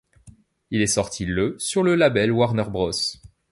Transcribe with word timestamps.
Il 0.71 0.81
est 0.81 0.87
sorti 0.87 1.25
le 1.27 1.55
sur 1.59 1.83
le 1.83 1.93
label 1.93 2.31
Warner 2.31 2.63
Bros. 2.71 2.89